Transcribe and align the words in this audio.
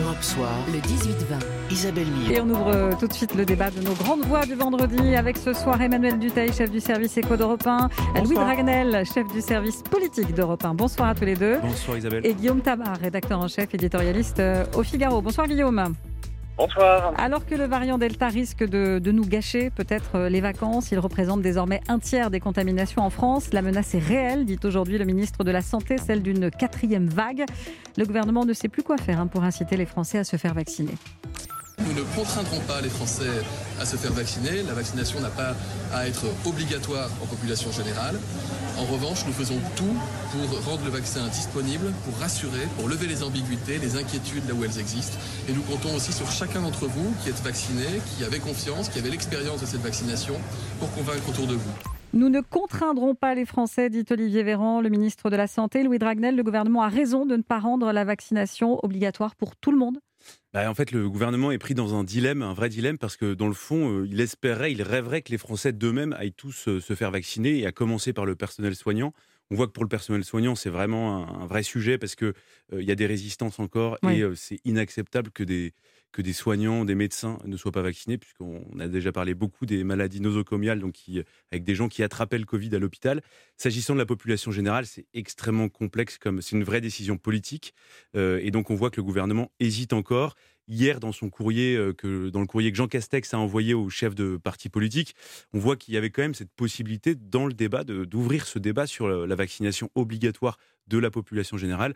Europe 0.00 0.22
Soir, 0.22 0.48
le 0.72 0.78
18-20, 0.78 1.70
Isabelle 1.70 2.06
Millet. 2.06 2.36
Et 2.36 2.40
on 2.40 2.48
ouvre 2.48 2.68
euh, 2.68 2.92
tout 2.98 3.06
de 3.06 3.12
suite 3.12 3.34
le 3.34 3.44
débat 3.44 3.70
de 3.70 3.80
nos 3.80 3.92
grandes 3.92 4.24
voix 4.24 4.46
du 4.46 4.54
vendredi 4.54 5.14
avec 5.14 5.36
ce 5.36 5.52
soir 5.52 5.82
Emmanuel 5.82 6.18
Duteil, 6.18 6.50
chef 6.50 6.70
du 6.70 6.80
service 6.80 7.18
éco 7.18 7.36
d'Europe 7.36 7.66
1, 7.66 7.90
Louis 8.24 8.34
Dragnel, 8.34 9.04
chef 9.04 9.26
du 9.28 9.42
service 9.42 9.82
politique 9.82 10.32
d'Europe 10.32 10.64
1. 10.64 10.72
Bonsoir 10.74 11.10
à 11.10 11.14
tous 11.14 11.26
les 11.26 11.36
deux. 11.36 11.58
Bonsoir 11.60 11.98
Isabelle. 11.98 12.24
Et 12.24 12.32
Guillaume 12.32 12.62
Tabar, 12.62 12.96
rédacteur 13.02 13.38
en 13.38 13.48
chef, 13.48 13.74
éditorialiste 13.74 14.40
euh, 14.40 14.64
au 14.74 14.82
Figaro. 14.82 15.20
Bonsoir 15.20 15.46
Guillaume. 15.46 15.94
Bonsoir. 16.56 17.14
Alors 17.16 17.46
que 17.46 17.54
le 17.54 17.64
variant 17.64 17.98
Delta 17.98 18.28
risque 18.28 18.62
de, 18.62 18.98
de 18.98 19.12
nous 19.12 19.24
gâcher 19.24 19.70
peut-être 19.70 20.16
euh, 20.16 20.28
les 20.28 20.40
vacances, 20.40 20.92
il 20.92 20.98
représente 20.98 21.40
désormais 21.40 21.80
un 21.88 21.98
tiers 21.98 22.30
des 22.30 22.40
contaminations 22.40 23.02
en 23.02 23.10
France. 23.10 23.52
La 23.52 23.62
menace 23.62 23.94
est 23.94 23.98
réelle, 23.98 24.44
dit 24.44 24.58
aujourd'hui 24.62 24.98
le 24.98 25.04
ministre 25.04 25.44
de 25.44 25.50
la 25.50 25.62
Santé, 25.62 25.96
celle 25.98 26.22
d'une 26.22 26.50
quatrième 26.50 27.06
vague. 27.06 27.44
Le 27.96 28.04
gouvernement 28.04 28.44
ne 28.44 28.52
sait 28.52 28.68
plus 28.68 28.82
quoi 28.82 28.98
faire 28.98 29.18
hein, 29.18 29.26
pour 29.26 29.44
inciter 29.44 29.76
les 29.76 29.86
Français 29.86 30.18
à 30.18 30.24
se 30.24 30.36
faire 30.36 30.54
vacciner. 30.54 30.92
Nous 31.92 31.98
ne 31.98 32.16
contraindrons 32.16 32.60
pas 32.60 32.80
les 32.80 32.88
Français 32.88 33.28
à 33.78 33.84
se 33.84 33.96
faire 33.96 34.12
vacciner. 34.12 34.62
La 34.62 34.72
vaccination 34.72 35.20
n'a 35.20 35.28
pas 35.28 35.54
à 35.92 36.08
être 36.08 36.24
obligatoire 36.46 37.10
en 37.22 37.26
population 37.26 37.70
générale. 37.70 38.18
En 38.78 38.84
revanche, 38.84 39.26
nous 39.26 39.32
faisons 39.32 39.58
tout 39.76 39.94
pour 40.32 40.64
rendre 40.64 40.84
le 40.86 40.90
vaccin 40.90 41.26
disponible, 41.28 41.92
pour 42.06 42.18
rassurer, 42.18 42.66
pour 42.78 42.88
lever 42.88 43.06
les 43.06 43.22
ambiguïtés, 43.22 43.76
les 43.76 43.96
inquiétudes 43.98 44.48
là 44.48 44.54
où 44.54 44.64
elles 44.64 44.78
existent. 44.78 45.18
Et 45.50 45.52
nous 45.52 45.60
comptons 45.62 45.94
aussi 45.94 46.14
sur 46.14 46.30
chacun 46.30 46.62
d'entre 46.62 46.86
vous 46.86 47.12
qui 47.22 47.28
êtes 47.28 47.42
vacciné, 47.42 47.84
qui 48.16 48.24
avait 48.24 48.38
confiance, 48.38 48.88
qui 48.88 48.98
avait 48.98 49.10
l'expérience 49.10 49.60
de 49.60 49.66
cette 49.66 49.82
vaccination, 49.82 50.36
pour 50.78 50.90
convaincre 50.94 51.28
autour 51.28 51.46
de 51.46 51.54
vous. 51.54 51.72
Nous 52.14 52.30
ne 52.30 52.40
contraindrons 52.40 53.14
pas 53.14 53.34
les 53.34 53.44
Français, 53.44 53.90
dit 53.90 54.04
Olivier 54.10 54.44
Véran, 54.44 54.80
le 54.80 54.88
ministre 54.88 55.28
de 55.28 55.36
la 55.36 55.46
Santé. 55.46 55.82
Louis 55.82 55.98
Dragnel, 55.98 56.36
le 56.36 56.42
gouvernement 56.42 56.82
a 56.82 56.88
raison 56.88 57.26
de 57.26 57.36
ne 57.36 57.42
pas 57.42 57.58
rendre 57.58 57.92
la 57.92 58.04
vaccination 58.04 58.78
obligatoire 58.82 59.36
pour 59.36 59.56
tout 59.56 59.72
le 59.72 59.78
monde 59.78 59.98
bah, 60.52 60.70
en 60.70 60.74
fait, 60.74 60.92
le 60.92 61.08
gouvernement 61.08 61.50
est 61.50 61.58
pris 61.58 61.74
dans 61.74 61.94
un 61.94 62.04
dilemme, 62.04 62.42
un 62.42 62.52
vrai 62.52 62.68
dilemme, 62.68 62.98
parce 62.98 63.16
que 63.16 63.32
dans 63.32 63.48
le 63.48 63.54
fond, 63.54 64.00
euh, 64.00 64.06
il 64.06 64.20
espérait, 64.20 64.70
il 64.70 64.82
rêverait 64.82 65.22
que 65.22 65.32
les 65.32 65.38
Français 65.38 65.72
d'eux-mêmes 65.72 66.12
aillent 66.12 66.34
tous 66.34 66.68
euh, 66.68 66.78
se 66.78 66.94
faire 66.94 67.10
vacciner, 67.10 67.58
et 67.60 67.66
à 67.66 67.72
commencer 67.72 68.12
par 68.12 68.26
le 68.26 68.36
personnel 68.36 68.74
soignant. 68.74 69.14
On 69.52 69.54
voit 69.54 69.66
que 69.66 69.72
pour 69.72 69.84
le 69.84 69.88
personnel 69.88 70.24
soignant, 70.24 70.54
c'est 70.54 70.70
vraiment 70.70 71.28
un, 71.28 71.46
vrai 71.46 71.62
sujet 71.62 71.98
parce 71.98 72.14
qu'il 72.14 72.32
euh, 72.72 72.80
il 72.80 72.88
y 72.88 72.90
a 72.90 72.94
des 72.94 73.04
résistances 73.04 73.58
encore 73.58 73.98
et 74.08 74.24
c'est 74.34 74.60
inacceptable 74.64 75.30
que 75.30 75.42
des, 75.42 75.74
que 76.10 76.22
des 76.22 76.32
soignants, 76.32 76.86
des 76.86 76.94
médecins 76.94 77.38
ne 77.44 77.54
soient 77.58 77.70
pas 77.70 77.82
vaccinés, 77.82 78.16
puisqu'on 78.16 78.64
a 78.80 78.88
déjà 78.88 79.12
parlé 79.12 79.34
beaucoup 79.34 79.66
des 79.66 79.84
maladies 79.84 80.22
nosocomiales, 80.22 80.80
donc 80.80 80.92
qui, 80.92 81.22
avec 81.50 81.64
des 81.64 81.74
gens 81.74 81.88
qui 81.88 82.02
attrapaient 82.02 82.38
le 82.38 82.46
Covid 82.46 82.74
à 82.74 82.78
l'hôpital. 82.78 83.20
S'agissant 83.58 83.92
de 83.92 83.98
la 83.98 84.06
population 84.06 84.52
générale, 84.52 84.86
c'est 84.86 85.04
extrêmement 85.12 85.68
complexe, 85.68 86.16
comme 86.16 86.40
c'est 86.40 86.56
une 86.56 86.64
vraie 86.64 86.80
décision 86.80 87.18
politique, 87.18 87.74
et 88.14 88.50
donc 88.50 88.70
on 88.70 88.74
voit 88.74 88.88
que 88.88 88.96
le 88.96 89.04
gouvernement 89.04 89.52
hésite 89.60 89.92
encore 89.92 90.34
hier 90.68 91.00
dans 91.00 91.12
son 91.12 91.30
courrier, 91.30 91.76
euh, 91.76 91.92
que, 91.92 92.30
dans 92.30 92.40
le 92.40 92.46
courrier 92.46 92.70
que 92.70 92.76
Jean 92.76 92.88
Castex 92.88 93.34
a 93.34 93.38
envoyé 93.38 93.74
aux 93.74 93.90
chefs 93.90 94.14
de 94.14 94.36
partis 94.36 94.68
politiques, 94.68 95.14
on 95.52 95.58
voit 95.58 95.76
qu'il 95.76 95.94
y 95.94 95.96
avait 95.96 96.10
quand 96.10 96.22
même 96.22 96.34
cette 96.34 96.52
possibilité 96.52 97.14
dans 97.14 97.46
le 97.46 97.52
débat 97.52 97.84
d'ouvrir 97.84 98.46
ce 98.46 98.58
débat 98.58 98.86
sur 98.86 99.08
la, 99.08 99.34
vaccination 99.34 99.90
obligatoire 99.94 100.58
de 100.92 100.98
la 100.98 101.10
population 101.10 101.56
générale. 101.56 101.94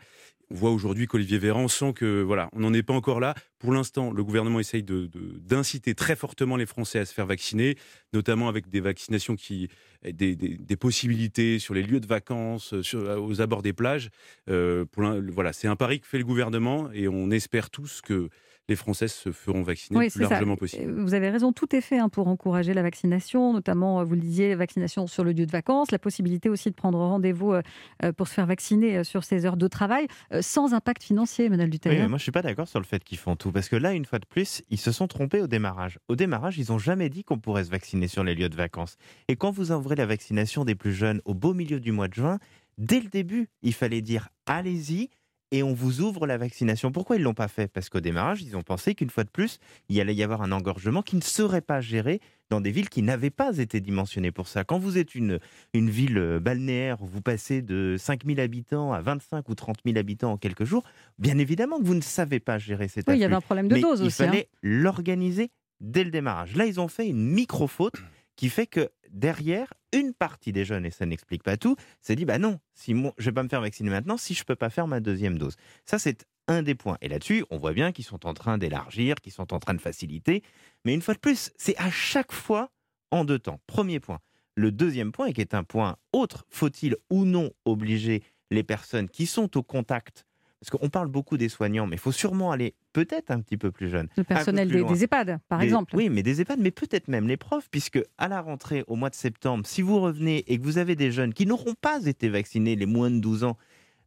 On 0.49 0.55
voit 0.55 0.71
aujourd'hui 0.71 1.07
qu'Olivier 1.07 1.37
Véran 1.37 1.67
sent 1.67 1.93
que 1.93 2.21
voilà, 2.21 2.49
on 2.53 2.61
n'en 2.61 2.73
est 2.73 2.83
pas 2.83 2.93
encore 2.93 3.19
là. 3.19 3.35
Pour 3.59 3.73
l'instant, 3.73 4.11
le 4.11 4.23
gouvernement 4.23 4.59
essaye 4.59 4.83
d'inciter 4.83 5.91
de, 5.91 5.95
très 5.95 6.15
fortement 6.15 6.55
les 6.55 6.65
Français 6.65 6.99
à 6.99 7.05
se 7.05 7.13
faire 7.13 7.25
vacciner, 7.25 7.77
notamment 8.13 8.47
avec 8.47 8.69
des 8.69 8.79
vaccinations 8.79 9.35
qui, 9.35 9.69
des, 10.03 10.35
des, 10.35 10.75
possibilités 10.77 11.59
sur 11.59 11.73
les 11.73 11.83
lieux 11.83 11.99
de 11.99 12.07
vacances, 12.07 12.81
sur, 12.81 13.01
aux 13.21 13.41
abords 13.41 13.61
des 13.61 13.73
plages. 13.73 14.09
Euh, 14.49 14.85
voilà, 14.95 15.53
c'est 15.53 15.67
un 15.67 15.75
pari 15.75 15.99
que 15.99 16.07
fait 16.07 16.17
le 16.17 16.25
gouvernement 16.25 16.89
et 16.93 17.07
on 17.07 17.29
espère 17.29 17.69
tous 17.69 18.01
que 18.01 18.29
les 18.69 18.75
Françaises 18.75 19.13
se 19.13 19.31
feront 19.31 19.61
vacciner 19.61 20.05
le 20.05 20.11
plus 20.11 20.21
largement 20.21 20.57
possible. 20.57 21.01
Vous 21.01 21.13
avez 21.13 21.29
raison, 21.29 21.53
tout 21.53 21.73
est 21.75 21.81
fait 21.81 21.99
hein, 21.99 22.09
pour 22.09 22.27
encourager 22.27 22.73
la 22.73 22.81
vaccination, 22.81 23.53
notamment, 23.53 24.01
euh, 24.01 24.03
vous 24.03 24.15
le 24.15 24.21
disiez, 24.21 24.55
vaccination 24.55 25.07
sur 25.07 25.23
le 25.23 25.31
lieu 25.31 25.45
de 25.45 25.51
vacances, 25.51 25.91
la 25.91 25.99
possibilité 25.99 26.49
aussi 26.49 26.69
de 26.69 26.75
prendre 26.75 26.99
rendez-vous 26.99 27.53
euh, 27.53 27.61
euh, 28.03 28.11
pour 28.11 28.27
se 28.27 28.33
faire 28.33 28.45
vacciner 28.45 28.86
sur 29.03 29.23
ses 29.23 29.45
heures 29.45 29.57
de 29.57 29.67
travail, 29.67 30.07
sans 30.41 30.73
impact 30.73 31.03
financier, 31.03 31.45
Emmanuel 31.45 31.69
Dutel. 31.69 31.93
Oui, 31.93 31.99
moi 31.99 32.07
je 32.07 32.13
ne 32.13 32.19
suis 32.19 32.31
pas 32.31 32.41
d'accord 32.41 32.67
sur 32.67 32.79
le 32.79 32.85
fait 32.85 33.03
qu'ils 33.03 33.17
font 33.17 33.35
tout, 33.35 33.51
parce 33.51 33.69
que 33.69 33.75
là, 33.75 33.93
une 33.93 34.05
fois 34.05 34.19
de 34.19 34.25
plus, 34.25 34.61
ils 34.69 34.79
se 34.79 34.91
sont 34.91 35.07
trompés 35.07 35.41
au 35.41 35.47
démarrage. 35.47 35.99
Au 36.07 36.15
démarrage, 36.15 36.57
ils 36.57 36.71
n'ont 36.71 36.79
jamais 36.79 37.09
dit 37.09 37.23
qu'on 37.23 37.39
pourrait 37.39 37.65
se 37.65 37.69
vacciner 37.69 38.07
sur 38.07 38.23
les 38.23 38.35
lieux 38.35 38.49
de 38.49 38.55
vacances. 38.55 38.97
Et 39.27 39.35
quand 39.35 39.51
vous 39.51 39.71
ouvrez 39.71 39.95
la 39.95 40.05
vaccination 40.05 40.65
des 40.65 40.75
plus 40.75 40.93
jeunes 40.93 41.21
au 41.25 41.33
beau 41.33 41.53
milieu 41.53 41.79
du 41.79 41.91
mois 41.91 42.07
de 42.07 42.13
juin, 42.13 42.39
dès 42.77 42.99
le 42.99 43.09
début, 43.09 43.49
il 43.61 43.73
fallait 43.73 44.01
dire 44.01 44.29
allez-y, 44.45 45.09
et 45.51 45.63
on 45.63 45.73
vous 45.73 46.01
ouvre 46.01 46.27
la 46.27 46.37
vaccination. 46.37 46.91
Pourquoi 46.91 47.15
ils 47.15 47.19
ne 47.19 47.23
l'ont 47.25 47.33
pas 47.33 47.47
fait? 47.47 47.67
Parce 47.67 47.89
qu'au 47.89 47.99
démarrage, 47.99 48.41
ils 48.41 48.57
ont 48.57 48.63
pensé 48.63 48.95
qu'une 48.95 49.09
fois 49.09 49.23
de 49.23 49.29
plus, 49.29 49.59
il 49.89 49.99
allait 49.99 50.15
y 50.15 50.23
avoir 50.23 50.41
un 50.41 50.51
engorgement 50.51 51.01
qui 51.01 51.15
ne 51.15 51.21
serait 51.21 51.61
pas 51.61 51.81
géré 51.81 52.19
dans 52.49 52.61
des 52.61 52.71
villes 52.71 52.89
qui 52.89 53.01
n'avaient 53.01 53.29
pas 53.29 53.57
été 53.57 53.79
dimensionnées 53.79 54.31
pour 54.31 54.47
ça. 54.47 54.63
Quand 54.63 54.79
vous 54.79 54.97
êtes 54.97 55.15
une, 55.15 55.39
une 55.73 55.89
ville 55.89 56.17
euh, 56.17 56.39
balnéaire, 56.39 57.01
où 57.01 57.05
vous 57.05 57.21
passez 57.21 57.61
de 57.61 57.95
5 57.97 58.25
000 58.25 58.39
habitants 58.39 58.93
à 58.93 59.01
25 59.01 59.47
ou 59.49 59.55
30 59.55 59.77
000 59.85 59.97
habitants 59.97 60.33
en 60.33 60.37
quelques 60.37 60.63
jours, 60.63 60.83
bien 61.17 61.37
évidemment 61.37 61.79
que 61.79 61.85
vous 61.85 61.95
ne 61.95 62.01
savez 62.01 62.39
pas 62.39 62.57
gérer 62.57 62.87
cette 62.87 63.07
Oui, 63.07 63.15
il 63.15 63.21
y 63.21 63.25
avait 63.25 63.35
un 63.35 63.41
problème 63.41 63.67
de 63.67 63.77
dose 63.77 64.01
aussi. 64.01 64.21
Il 64.21 64.23
hein. 64.23 64.27
fallait 64.27 64.49
l'organiser 64.61 65.51
dès 65.81 66.03
le 66.03 66.11
démarrage. 66.11 66.55
Là, 66.55 66.65
ils 66.65 66.79
ont 66.79 66.87
fait 66.87 67.07
une 67.07 67.31
micro-faute 67.31 67.95
qui 68.35 68.49
fait 68.49 68.67
que 68.67 68.89
derrière, 69.11 69.73
une 69.93 70.13
partie 70.13 70.51
des 70.51 70.65
jeunes, 70.65 70.85
et 70.85 70.91
ça 70.91 71.05
n'explique 71.05 71.43
pas 71.43 71.57
tout, 71.57 71.75
s'est 72.01 72.15
dit 72.15 72.25
bah 72.25 72.39
non, 72.39 72.59
si 72.73 72.91
je 72.91 72.97
ne 72.97 73.11
vais 73.17 73.31
pas 73.31 73.43
me 73.43 73.49
faire 73.49 73.61
vacciner 73.61 73.89
maintenant 73.89 74.17
si 74.17 74.33
je 74.33 74.41
ne 74.41 74.45
peux 74.45 74.55
pas 74.55 74.69
faire 74.69 74.87
ma 74.87 74.99
deuxième 74.99 75.37
dose. 75.37 75.55
Ça, 75.85 75.99
c'est 75.99 76.25
un 76.47 76.63
des 76.63 76.75
points. 76.75 76.97
Et 77.01 77.09
là-dessus, 77.09 77.45
on 77.49 77.57
voit 77.57 77.73
bien 77.73 77.91
qu'ils 77.91 78.05
sont 78.05 78.25
en 78.25 78.33
train 78.33 78.57
d'élargir, 78.57 79.15
qu'ils 79.15 79.33
sont 79.33 79.53
en 79.53 79.59
train 79.59 79.73
de 79.73 79.81
faciliter. 79.81 80.43
Mais 80.85 80.93
une 80.93 81.01
fois 81.01 81.13
de 81.13 81.19
plus, 81.19 81.51
c'est 81.57 81.77
à 81.77 81.91
chaque 81.91 82.31
fois 82.31 82.71
en 83.11 83.25
deux 83.25 83.39
temps. 83.39 83.59
Premier 83.67 83.99
point. 83.99 84.19
Le 84.55 84.71
deuxième 84.71 85.11
point, 85.11 85.27
et 85.27 85.33
qui 85.33 85.41
est 85.41 85.53
un 85.53 85.63
point 85.63 85.97
autre, 86.13 86.45
faut-il 86.49 86.95
ou 87.09 87.25
non 87.25 87.51
obliger 87.65 88.23
les 88.49 88.63
personnes 88.63 89.09
qui 89.09 89.25
sont 89.25 89.55
au 89.57 89.63
contact? 89.63 90.25
Parce 90.59 90.71
qu'on 90.71 90.89
parle 90.89 91.09
beaucoup 91.09 91.37
des 91.37 91.49
soignants, 91.49 91.85
mais 91.85 91.97
il 91.97 91.99
faut 91.99 92.11
sûrement 92.11 92.51
aller 92.51 92.73
peut-être 92.97 93.29
un 93.29 93.41
petit 93.41 93.57
peu 93.57 93.69
plus 93.69 93.89
jeune. 93.89 94.07
Le 94.17 94.23
personnel 94.23 94.69
des, 94.69 95.03
EHPAD, 95.03 95.37
par 95.47 95.61
exemple. 95.61 95.95
Oui, 95.95 96.09
mais 96.09 96.23
des 96.23 96.41
EHPAD, 96.41 96.59
mais 96.59 96.71
peut-être 96.71 97.07
même 97.09 97.27
les 97.27 97.37
profs, 97.37 97.69
puisque 97.69 97.99
à 98.17 98.27
la 98.27 98.41
rentrée, 98.41 98.83
au 98.87 98.95
mois 98.95 99.11
de 99.11 99.15
septembre, 99.15 99.67
si 99.67 99.83
vous 99.83 99.99
revenez 100.01 100.43
et 100.47 100.57
que 100.57 100.63
vous 100.63 100.79
avez 100.79 100.95
des 100.95 101.11
jeunes 101.11 101.31
qui 101.31 101.45
n'auront 101.45 101.75
pas 101.79 102.03
été 102.07 102.27
vaccinés, 102.27 102.75
les 102.75 102.87
moins 102.87 103.11
de 103.11 103.19
12 103.19 103.43
ans, 103.43 103.55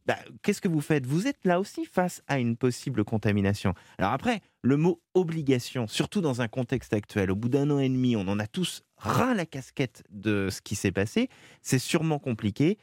bah, 0.07 0.17
qu'est-ce 0.43 0.61
que 0.61 0.67
vous 0.67 0.81
faites? 0.81 1.07
Vous 1.07 1.29
êtes 1.29 1.39
là 1.45 1.61
aussi 1.61 1.85
face 1.85 2.21
à 2.27 2.41
une 2.41 2.57
possible 2.57 3.05
contamination. 3.05 3.75
Alors 3.99 4.11
après, 4.11 4.41
le 4.63 4.77
mot 4.77 5.01
obligation, 5.15 5.87
surtout 5.87 6.21
dans 6.21 6.43
un 6.43 6.49
contexte 6.49 6.93
actuel, 6.93 7.31
au 7.31 7.37
bout 7.37 7.49
d'un 7.49 7.71
an 7.71 7.79
et 7.79 7.89
demi, 7.89 8.17
on 8.17 8.27
en 8.27 8.41
a 8.41 8.49
tous 8.49 8.83
ras 8.97 9.35
la 9.35 9.47
casquette 9.47 10.03
de 10.11 10.49
ce 10.51 10.61
qui 10.61 10.75
s'est 10.75 10.91
passé, 10.91 11.29
c'est 11.63 11.79
sûrement 11.79 12.19
compliqué, 12.19 12.77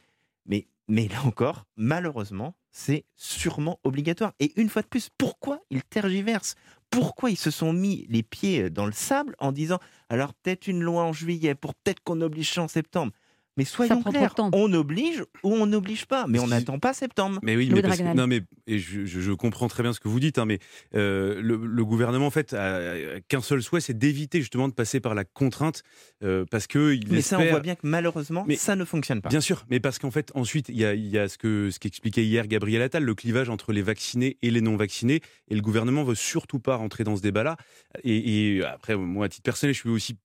mais, 0.46 0.68
mais 0.88 1.08
là 1.08 1.22
encore, 1.24 1.64
malheureusement, 1.76 2.56
c'est 2.70 3.04
sûrement 3.16 3.78
obligatoire. 3.84 4.32
Et 4.40 4.58
une 4.60 4.68
fois 4.68 4.82
de 4.82 4.86
plus, 4.88 5.08
pourquoi 5.18 5.60
ils 5.70 5.84
tergiversent? 5.84 6.54
Pourquoi 6.90 7.30
ils 7.30 7.36
se 7.36 7.50
sont 7.50 7.72
mis 7.72 8.06
les 8.08 8.22
pieds 8.22 8.70
dans 8.70 8.86
le 8.86 8.92
sable 8.92 9.36
en 9.38 9.52
disant 9.52 9.78
alors 10.08 10.32
peut-être 10.34 10.66
une 10.66 10.82
loi 10.82 11.02
en 11.04 11.12
juillet 11.12 11.54
pour 11.54 11.74
peut-être 11.74 12.00
qu'on 12.02 12.20
oblige 12.22 12.56
en 12.58 12.68
septembre? 12.68 13.12
Mais 13.58 13.64
soyons 13.64 14.02
clairs, 14.04 14.34
on 14.52 14.72
oblige 14.72 15.24
ou 15.42 15.52
on 15.52 15.66
n'oblige 15.66 16.06
pas, 16.06 16.26
mais 16.28 16.38
on 16.38 16.46
n'attend 16.46 16.78
pas 16.78 16.94
septembre. 16.94 17.40
Mais 17.42 17.56
oui, 17.56 17.68
mais 17.74 18.14
non, 18.14 18.28
mais 18.28 18.42
et 18.68 18.78
je, 18.78 19.32
comprends 19.32 19.66
très 19.66 19.82
bien 19.82 19.92
ce 19.92 19.98
que 19.98 20.06
vous 20.06 20.20
dites, 20.20 20.38
hein, 20.38 20.46
mais 20.46 20.60
euh, 20.94 21.40
le, 21.42 21.84
gouvernement 21.84 22.26
en 22.26 22.30
fait 22.30 22.54
a, 22.54 23.20
qu'un 23.26 23.40
seul 23.40 23.60
souhait, 23.60 23.80
c'est 23.80 23.98
d'éviter 23.98 24.40
justement 24.40 24.68
de 24.68 24.74
passer 24.74 25.00
par 25.00 25.16
la 25.16 25.24
contrainte, 25.24 25.82
euh, 26.22 26.44
parce 26.48 26.68
que 26.68 26.94
il 26.94 27.10
Mais 27.10 27.20
ça, 27.20 27.40
on 27.40 27.46
voit 27.46 27.58
bien 27.58 27.74
que 27.74 27.80
malheureusement, 27.82 28.44
mais, 28.46 28.54
ça 28.54 28.76
ne 28.76 28.84
fonctionne 28.84 29.20
pas. 29.20 29.28
Bien 29.28 29.40
sûr, 29.40 29.66
mais 29.68 29.80
parce 29.80 29.98
qu'en 29.98 30.12
fait, 30.12 30.30
ensuite, 30.36 30.68
il 30.68 30.76
y 30.76 30.84
a, 30.84 30.94
y 30.94 31.18
a, 31.18 31.28
ce 31.28 31.36
que 31.36 31.70
ce 31.72 31.80
qu'expliquait 31.80 32.24
hier 32.24 32.46
Gabriel 32.46 32.80
Attal, 32.82 33.02
le 33.02 33.14
clivage 33.16 33.48
entre 33.48 33.72
les 33.72 33.82
vaccinés 33.82 34.38
et 34.40 34.52
les 34.52 34.60
non 34.60 34.76
vaccinés, 34.76 35.20
et 35.48 35.56
le 35.56 35.62
gouvernement 35.62 36.04
veut 36.04 36.14
surtout 36.14 36.60
pas 36.60 36.76
rentrer 36.76 37.02
dans 37.02 37.16
ce 37.16 37.22
débat-là. 37.22 37.56
Et, 38.04 38.56
et 38.56 38.64
après, 38.64 38.96
moi, 38.96 39.26
à 39.26 39.28
titre 39.28 39.42
personnel, 39.42 39.74
je 39.74 39.80
suis 39.80 39.88
aussi 39.88 40.16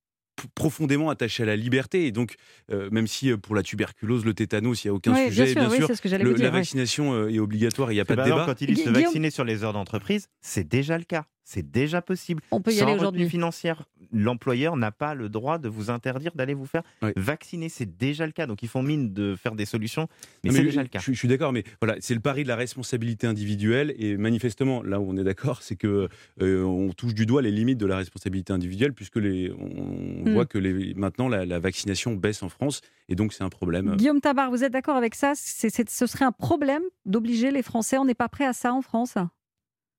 profondément 0.47 1.09
attaché 1.09 1.43
à 1.43 1.45
la 1.45 1.55
liberté. 1.55 2.05
Et 2.05 2.11
donc, 2.11 2.35
euh, 2.71 2.89
même 2.91 3.07
si 3.07 3.31
euh, 3.31 3.37
pour 3.37 3.55
la 3.55 3.63
tuberculose, 3.63 4.25
le 4.25 4.33
tétanos, 4.33 4.83
il 4.83 4.87
n'y 4.87 4.91
a 4.91 4.93
aucun 4.93 5.15
sujet, 5.15 5.53
bien 5.55 5.69
sûr, 5.69 5.89
la 6.37 6.49
vaccination 6.49 7.13
euh, 7.13 7.29
est 7.29 7.39
obligatoire, 7.39 7.91
il 7.91 7.95
n'y 7.95 8.01
a 8.01 8.05
pas 8.05 8.15
de 8.15 8.23
débat. 8.23 8.45
Quand 8.45 8.61
il 8.61 8.73
dit 8.73 8.81
se 8.81 8.89
vacciner 8.89 9.29
sur 9.29 9.43
les 9.43 9.63
heures 9.63 9.73
d'entreprise, 9.73 10.27
c'est 10.41 10.67
déjà 10.67 10.97
le 10.97 11.03
cas. 11.03 11.25
C'est 11.43 11.69
déjà 11.69 12.01
possible. 12.01 12.41
On 12.51 12.61
peut 12.61 12.71
y 12.71 12.81
aller 12.81 12.93
aujourd'hui. 12.93 13.29
financière, 13.29 13.83
l'employeur 14.11 14.77
n'a 14.77 14.91
pas 14.91 15.13
le 15.13 15.27
droit 15.27 15.57
de 15.57 15.67
vous 15.67 15.89
interdire 15.89 16.31
d'aller 16.35 16.53
vous 16.53 16.65
faire 16.65 16.83
vacciner. 17.15 17.69
C'est 17.69 17.97
déjà 17.97 18.25
le 18.25 18.31
cas. 18.31 18.47
Donc 18.47 18.63
ils 18.63 18.69
font 18.69 18.81
mine 18.81 19.13
de 19.13 19.35
faire 19.35 19.55
des 19.55 19.65
solutions, 19.65 20.07
mais, 20.43 20.51
c'est 20.51 20.63
déjà 20.63 20.81
le 20.81 20.87
cas. 20.87 20.99
Je, 20.99 21.11
suis 21.11 21.27
d'accord, 21.27 21.51
mais 21.51 21.63
voilà, 21.81 21.97
c'est 21.99 22.13
le 22.13 22.21
pari 22.21 22.43
de 22.43 22.47
la 22.47 22.55
responsabilité 22.55 23.27
individuelle. 23.27 23.93
Et 23.97 24.15
manifestement, 24.15 24.81
là 24.83 24.99
où 24.99 25.09
on 25.09 25.17
est 25.17 25.23
d'accord, 25.23 25.61
c'est 25.61 25.75
que 25.75 26.07
euh, 26.41 26.63
on 26.63 26.91
touche 26.93 27.13
du 27.13 27.25
doigt 27.25 27.41
les 27.41 27.51
limites 27.51 27.77
de 27.77 27.85
la 27.85 27.97
responsabilité 27.97 28.53
individuelle, 28.53 28.93
puisque 28.93 29.17
les, 29.17 29.51
on 29.51 30.29
hmm. 30.29 30.33
voit 30.33 30.45
que 30.45 30.57
les, 30.57 30.93
maintenant 30.93 31.27
la, 31.27 31.45
la, 31.45 31.59
vaccination 31.59 32.15
baisse 32.15 32.43
en 32.43 32.49
France, 32.49 32.81
et 33.09 33.15
donc 33.15 33.33
c'est 33.33 33.43
un 33.43 33.49
problème. 33.49 33.95
Guillaume 33.97 34.21
Tabar, 34.21 34.49
vous 34.49 34.63
êtes 34.63 34.71
d'accord 34.71 34.95
avec 34.95 35.15
ça? 35.15 35.33
Ce 35.35 36.07
serait 36.07 36.25
un 36.25 36.31
problème 36.31 36.83
d'obliger 37.05 37.51
les 37.51 37.63
Français? 37.63 37.97
On 37.97 38.05
n'est 38.05 38.13
pas 38.13 38.29
prêt 38.29 38.45
à 38.45 38.53
ça 38.53 38.73
en 38.73 38.81
France? 38.81 39.17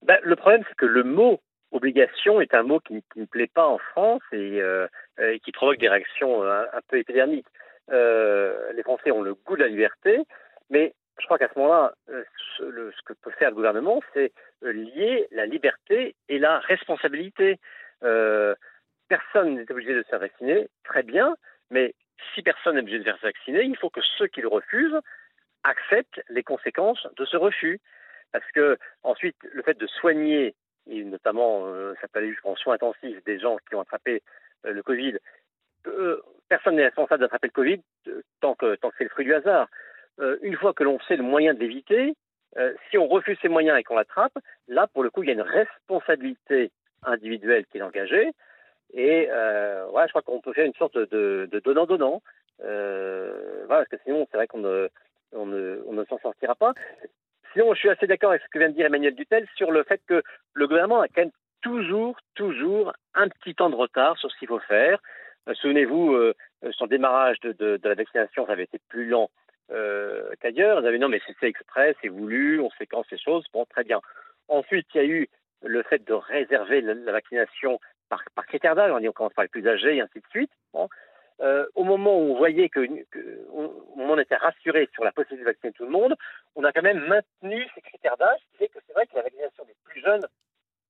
Bah, 0.05 0.19
Le 0.23 0.37
problème, 0.37 0.63
c'est 0.69 0.77
que 0.77 0.87
le 0.87 1.03
mot 1.03 1.41
obligation 1.73 2.41
est 2.41 2.55
un 2.55 2.63
mot 2.63 2.79
qui, 2.79 3.03
ne 3.17 3.25
plaît 3.25 3.51
pas 3.53 3.67
en 3.67 3.79
France 3.79 4.23
et, 4.31 4.63
euh, 4.63 4.87
qui 5.43 5.51
provoque 5.51 5.79
des 5.79 5.89
réactions 5.89 6.45
un, 6.45 6.81
peu 6.89 6.99
épidermiques. 6.99 7.49
les 7.89 8.83
Français 8.85 9.11
ont 9.11 9.23
le 9.23 9.35
goût 9.35 9.57
de 9.57 9.63
la 9.63 9.69
liberté, 9.69 10.21
mais 10.71 10.95
je 11.19 11.25
crois 11.25 11.39
qu'à 11.39 11.49
ce 11.53 11.59
moment-là, 11.59 11.93
ce, 12.59 13.03
que 13.05 13.13
peut 13.15 13.33
faire 13.33 13.51
le 13.51 13.57
gouvernement, 13.57 14.01
c'est 14.13 14.33
lier 14.63 15.27
la 15.33 15.47
liberté 15.47 16.15
et 16.29 16.39
la 16.39 16.61
responsabilité. 16.61 17.59
personne 19.09 19.57
n'est 19.57 19.71
obligé 19.73 19.95
de 19.95 20.03
se 20.05 20.09
faire 20.09 20.21
vacciner, 20.21 20.69
très 20.85 21.03
bien, 21.03 21.35
mais 21.71 21.95
si 22.35 22.43
personne 22.43 22.77
n'est 22.77 22.83
obligé 22.83 22.99
de 22.99 23.05
se 23.05 23.11
faire 23.11 23.19
vacciner, 23.23 23.65
il 23.65 23.77
faut 23.77 23.91
que 23.91 24.01
ceux 24.19 24.27
qui 24.27 24.41
le 24.41 24.49
refusent 24.49 25.01
acceptent 25.63 26.21
les 26.29 26.43
conséquences 26.43 27.07
de 27.17 27.25
ce 27.25 27.37
refus. 27.37 27.81
Parce 28.35 28.51
que 28.51 28.77
ensuite, 29.05 29.37
le 29.53 29.63
fait 29.63 29.79
de 29.79 29.87
soigner, 29.87 30.57
et 30.91 31.05
notamment, 31.05 31.69
euh, 31.69 31.95
ça 32.01 32.09
peut 32.09 32.19
aller 32.19 32.33
jusqu'en 32.33 32.57
soins 32.57 32.75
intensifs, 32.75 33.23
des 33.23 33.39
gens 33.39 33.59
qui 33.69 33.77
ont 33.77 33.81
attrapé 33.81 34.25
euh, 34.67 34.73
le 34.73 34.83
Covid, 34.83 35.19
euh, 35.87 36.21
personne 36.49 36.75
n'est 36.75 36.87
responsable 36.87 37.21
d'attraper 37.21 37.47
le 37.47 37.53
Covid 37.53 37.81
tant 38.41 38.57
que, 38.57 38.75
tant 38.75 38.91
que 38.91 38.97
c'est 38.99 39.05
le 39.05 39.11
fruit 39.11 39.25
du 39.25 39.35
hasard. 39.35 39.69
une 40.43 40.57
fois 40.57 40.73
que 40.73 40.83
l'on 40.83 40.99
sait 41.07 41.17
le 41.17 41.23
moyen 41.23 41.55
de 41.55 41.61
l'éviter, 41.61 42.17
si 42.91 42.99
on 42.99 43.07
refuse 43.07 43.39
ces 43.41 43.49
moyens 43.49 43.79
et 43.79 43.85
qu'on 43.85 43.95
l'attrape, 43.95 44.37
là, 44.67 44.89
pour 44.89 45.05
le 45.05 45.11
coup, 45.11 45.23
il 45.23 45.29
y 45.29 45.31
a 45.31 45.35
une 45.35 45.41
responsabilité 45.41 46.73
individuelle 47.05 47.67
qui 47.67 47.79
est 47.79 47.83
engagée. 47.83 48.33
Et 48.93 49.29
euh, 49.31 49.87
je 49.87 50.09
crois 50.09 50.23
qu'on 50.23 50.41
peut 50.41 50.53
faire 50.53 50.67
une 50.67 50.75
sorte 50.75 50.99
de, 50.99 51.49
donnant-donnant. 51.65 52.21
Voilà, 52.59 53.67
parce 53.69 53.89
que 53.89 53.97
sinon, 54.05 54.27
c'est 54.29 54.37
vrai 54.37 54.49
qu'on 54.49 54.59
ne, 54.59 54.89
on 55.33 55.47
ne, 55.47 55.83
on 55.87 55.93
ne 55.93 56.05
s'en 56.05 56.19
sortira 56.19 56.57
pas. 56.57 56.75
Sinon, 57.55 57.73
je 57.73 57.79
suis 57.79 57.89
assez 57.89 58.09
d'accord 58.09 58.31
avec 58.31 58.43
ce 58.43 58.49
que 58.49 58.59
vient 58.59 58.69
de 58.69 58.75
dire 58.75 58.87
Emmanuel 58.87 59.15
Dutel 59.15 59.47
sur 59.55 59.71
le 59.71 59.85
fait 59.85 60.01
que 60.09 60.23
le 60.55 60.67
gouvernement 60.67 61.01
a 61.01 61.09
quand 61.09 61.23
même 61.23 61.31
toujours, 61.63 62.17
toujours 62.35 62.93
un 63.15 63.29
petit 63.29 63.55
temps 63.55 63.71
de 63.71 63.77
retard 63.77 64.19
sur 64.19 64.31
ce 64.31 64.37
qu'il 64.39 64.49
faut 64.49 64.59
faire. 64.59 64.99
Euh, 65.49 65.55
souvenez-vous, 65.55 66.15
euh, 66.15 66.35
son 66.73 66.87
démarrage 66.87 67.39
de, 67.41 67.81
la 67.83 67.95
vaccination, 67.95 68.45
ça 68.47 68.53
avait 68.53 68.65
été 68.65 68.81
plus 68.89 69.07
lent 69.07 69.31
euh, 69.71 70.31
qu'ailleurs. 70.41 70.81
Ils 70.81 70.87
avaient 70.87 70.99
non, 70.99 71.09
mais 71.09 71.21
c'est 71.27 71.47
exprès, 71.47 71.95
c'est 72.03 72.09
voulu, 72.09 72.61
on 72.61 72.71
séquence 72.73 73.07
ces 73.09 73.19
choses. 73.19 73.45
Bon, 73.53 73.65
très 73.67 73.85
bien. 73.85 74.01
Ensuite, 74.49 74.89
il 74.95 74.99
y 74.99 75.01
a 75.01 75.07
eu 75.07 75.29
le 75.65 75.83
fait 75.85 76.05
de 76.05 76.13
réserver 76.13 76.81
la 76.81 77.13
vaccination 77.13 77.79
par, 78.09 78.25
par 78.35 78.47
critère 78.47 78.75
d'âge, 78.75 78.91
on 78.93 78.99
dit 78.99 79.09
on 79.09 79.13
commence 79.13 79.33
par 79.33 79.45
les 79.45 79.49
plus 79.49 79.67
âgés 79.67 79.97
et 79.97 80.01
ainsi 80.01 80.19
de 80.19 80.27
suite. 80.31 80.51
Euh, 81.41 81.67
au 81.75 81.83
moment 81.83 82.17
où 82.17 82.33
on 82.33 82.37
voyait 82.37 82.69
que, 82.69 82.87
on, 83.53 84.19
était 84.19 84.37
rassuré 84.37 84.89
sur 84.93 85.03
la 85.03 85.11
possibilité 85.11 85.45
de 85.45 85.51
vacciner 85.51 85.73
tout 85.73 85.85
le 85.85 85.91
monde, 85.91 86.15
on 86.55 86.63
a 86.63 86.73
quand 86.73 86.83
même 86.83 87.05
maintenu 87.07 87.67
ces 87.75 87.81
critères 87.81 88.17
d'âge, 88.17 88.39
qui 88.53 88.59
fait 88.59 88.69
que 88.69 88.79
c'est 88.87 88.93
vrai 88.93 89.07
que 89.07 89.17
la 89.17 89.23
vaccination 89.23 89.65
des 89.65 89.75
plus 89.85 90.01
jeunes, 90.01 90.25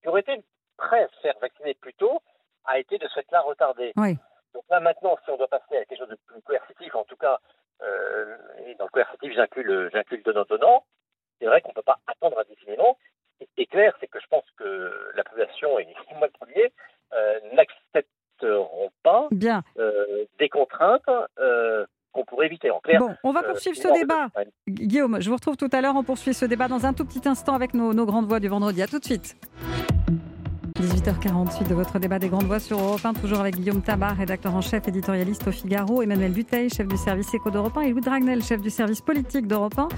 qui 0.03 0.09
auraient 0.09 0.21
été 0.21 0.43
prêts 0.77 1.05
à 1.05 1.09
se 1.09 1.21
faire 1.21 1.35
vacciner 1.41 1.75
plus 1.75 1.95
tôt, 1.95 2.21
a 2.67 2.79
été 2.79 2.99
de 2.99 3.09
ce 3.09 3.15
fait-là 3.15 3.41
retardée. 3.41 3.93
Donc 3.97 4.65
là 4.71 4.81
maintenant, 4.81 5.19
si 5.25 5.31
on 5.31 5.37
doit 5.37 5.49
passer 5.49 5.77
à 5.77 5.85
quelque 5.85 5.99
chose 5.99 6.09
de 6.09 6.19
plus 6.27 6.43
coercitif, 6.43 6.95
en 6.95 7.05
tout 7.05 7.17
cas, 7.17 7.39
euh, 7.83 8.37
et 8.67 8.75
dans 8.77 8.85
le 8.85 8.91
coercitif 8.91 9.33
j'inclus 9.35 9.65
le, 9.65 9.89
le 9.89 10.23
donnant-donnant, 10.23 10.85
c'est 11.39 11.47
vrai 11.47 11.61
qu'on 11.61 11.71
ne 11.71 11.75
peut 11.75 11.83
pas 11.83 11.99
attendre 12.07 12.39
indéfiniment. 12.39 12.97
Ce 13.41 13.47
qui 13.57 13.63
est 13.63 13.67
clair, 13.67 13.95
c'est 14.01 14.07
que 14.07 14.21
je 14.21 14.27
pense 14.29 14.45
que 14.57 15.13
la 15.17 15.25
population, 15.25 15.79
et 15.79 15.87
moi 16.17 16.29
le 16.29 16.39
premier, 16.39 16.73
euh, 17.13 17.41
n'accepteront 17.53 18.91
pas 19.03 19.29
Bien. 19.31 19.63
Euh, 20.81 20.95
des 20.95 20.99
contraintes 20.99 21.29
euh, 21.39 21.85
qu'on 22.13 22.25
pourrait 22.25 22.47
éviter. 22.47 22.71
En 22.71 22.81
clair, 22.81 23.01
bon, 23.01 23.15
on 23.25 23.33
va 23.33 23.43
poursuivre 23.43 23.77
ce 23.77 23.93
débat. 23.93 24.29
Guillaume, 24.69 25.21
je 25.21 25.29
vous 25.29 25.37
retrouve 25.37 25.57
tout 25.57 25.71
à 25.73 25.81
l'heure. 25.81 25.97
On 25.97 26.05
poursuit 26.05 26.35
ce 26.35 26.45
débat 26.45 26.69
dans 26.69 26.87
un 26.87 26.93
tout 26.93 27.05
petit 27.05 27.29
instant 27.29 27.55
avec 27.55 27.75
nos, 27.75 27.93
nos 27.93 28.07
grandes 28.07 28.27
voix 28.27 28.41
du 28.41 28.49
vendredi. 28.49 28.83
À 28.83 28.87
tout 28.87 28.99
de 28.99 29.05
suite. 29.05 29.37
18h48 31.05 31.69
de 31.69 31.75
votre 31.75 31.99
débat 31.99 32.19
des 32.19 32.29
grandes 32.29 32.47
voix 32.47 32.59
sur 32.59 32.79
Europe 32.81 33.05
1, 33.05 33.13
toujours 33.13 33.41
avec 33.41 33.57
Guillaume 33.57 33.83
Tabar, 33.83 34.17
rédacteur 34.17 34.55
en 34.55 34.63
chef 34.63 34.89
éditorialiste 34.89 35.47
au 35.47 35.53
Figaro, 35.53 36.01
Emmanuel 36.01 36.33
Duteil, 36.33 36.71
chef 36.71 36.89
du 36.89 36.97
service 36.97 37.35
éco 37.35 37.51
d'Europe 37.51 37.77
1 37.77 37.83
et 37.83 37.91
Louis 37.91 38.01
Dragnel, 38.01 38.43
chef 38.43 38.63
du 38.63 38.71
service 38.71 39.03
politique 39.03 39.47
d'Europe 39.47 39.79
1. 39.79 39.89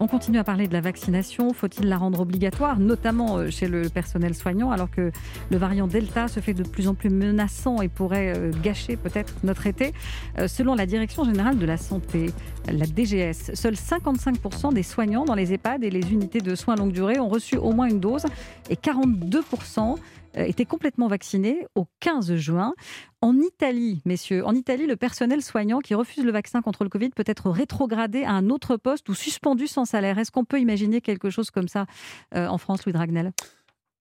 On 0.00 0.08
continue 0.08 0.38
à 0.38 0.44
parler 0.44 0.66
de 0.66 0.72
la 0.72 0.80
vaccination. 0.80 1.52
Faut-il 1.52 1.88
la 1.88 1.98
rendre 1.98 2.18
obligatoire, 2.18 2.80
notamment 2.80 3.36
euh, 3.36 3.48
chez 3.48 3.68
le 3.68 3.88
personnel 3.88 4.34
soignant, 4.34 4.72
alors 4.72 4.90
que 4.90 5.12
le 5.52 5.56
variant 5.56 5.86
Delta 5.86 6.26
se 6.26 6.40
fait 6.40 6.54
de 6.54 6.64
plus 6.64 6.88
en 6.88 6.94
plus 6.94 7.10
menaçant 7.10 7.80
et 7.80 7.88
pourrait 7.88 8.32
euh, 8.36 8.50
gâcher 8.60 8.96
peut-être 8.96 9.34
notre 9.44 9.68
été? 9.68 9.92
Euh, 10.40 10.48
Selon 10.48 10.74
la 10.74 10.86
Direction 10.86 11.22
générale 11.22 11.58
de 11.58 11.66
la 11.66 11.76
santé, 11.76 12.32
la 12.68 12.86
DGS, 12.86 13.54
seuls 13.54 13.74
55% 13.74 14.74
des 14.74 14.82
soignants 14.82 15.24
dans 15.24 15.36
les 15.36 15.52
EHPAD 15.52 15.84
et 15.84 15.90
les 15.90 16.12
unités 16.12 16.40
de 16.40 16.56
soins 16.56 16.74
longue 16.74 16.92
durée 16.92 17.20
ont 17.20 17.28
reçu 17.28 17.56
au 17.56 17.70
moins 17.70 17.88
une 17.88 18.00
dose 18.00 18.26
et 18.68 18.74
42% 18.74 19.94
euh, 20.36 20.44
était 20.44 20.64
complètement 20.64 21.08
vacciné 21.08 21.66
au 21.74 21.86
15 22.00 22.36
juin. 22.36 22.74
En 23.20 23.36
Italie, 23.38 24.02
messieurs, 24.04 24.44
en 24.44 24.54
Italie, 24.54 24.86
le 24.86 24.96
personnel 24.96 25.42
soignant 25.42 25.80
qui 25.80 25.94
refuse 25.94 26.24
le 26.24 26.32
vaccin 26.32 26.62
contre 26.62 26.84
le 26.84 26.90
Covid 26.90 27.10
peut 27.10 27.24
être 27.26 27.50
rétrogradé 27.50 28.24
à 28.24 28.32
un 28.32 28.50
autre 28.50 28.76
poste 28.76 29.08
ou 29.08 29.14
suspendu 29.14 29.66
sans 29.66 29.84
salaire. 29.84 30.18
Est-ce 30.18 30.30
qu'on 30.30 30.44
peut 30.44 30.60
imaginer 30.60 31.00
quelque 31.00 31.30
chose 31.30 31.50
comme 31.50 31.68
ça 31.68 31.86
euh, 32.34 32.46
en 32.46 32.58
France, 32.58 32.84
Louis 32.84 32.92
Dragnel? 32.92 33.32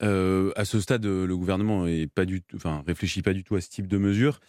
Euh, 0.03 0.51
à 0.57 0.65
ce 0.65 0.81
stade, 0.81 1.05
le 1.05 1.37
gouvernement 1.37 1.87
est 1.87 2.09
réfléchit 2.85 3.21
pas 3.21 3.33
du 3.33 3.45
tout 3.45 3.55
à 3.55 3.61
ce 3.61 3.69
type 3.69 3.87
de 3.87 3.97
mesures 3.97 4.41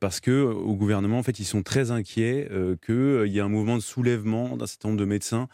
parce 0.00 0.18
que 0.18 0.42
au 0.42 0.74
gouvernement, 0.74 1.18
en 1.18 1.22
fait, 1.22 1.38
ils 1.38 1.44
sont 1.44 1.62
très 1.62 1.92
inquiets 1.92 2.48
qu'il 2.84 3.28
y 3.28 3.38
ait 3.38 3.42
un 3.42 3.48
mouvement 3.48 3.76
de 3.76 3.82
soulèvement 3.82 4.56
d'un 4.56 4.66
certain 4.66 4.88
nombre 4.88 5.00
de 5.00 5.04
médecins 5.04 5.48